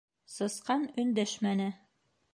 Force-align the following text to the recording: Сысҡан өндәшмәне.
Сысҡан 0.35 0.87
өндәшмәне. 1.05 1.71